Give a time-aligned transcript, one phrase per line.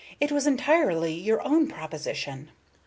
[0.19, 2.49] It was entirely your own proposition."